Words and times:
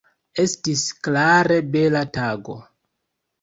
Estis 0.43 0.85
klare 1.07 1.59
bela 1.77 2.03
tago. 2.17 2.57